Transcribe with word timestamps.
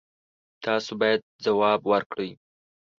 تاسو 0.63 0.91
باید 1.01 1.19
ځواب 1.45 1.79
ورکړئ. 1.91 2.29